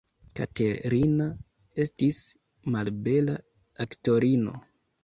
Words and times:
Katerina 0.37 1.27
estis 1.85 2.23
malbela 2.77 3.39
aktorino. 3.89 4.61